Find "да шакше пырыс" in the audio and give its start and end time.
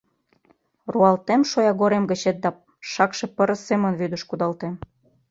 2.43-3.61